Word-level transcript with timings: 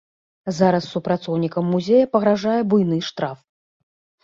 Зараз 0.59 0.87
супрацоўнікам 0.93 1.69
музея 1.75 2.09
пагражае 2.15 2.57
буйны 2.73 3.01
штраф. 3.13 3.39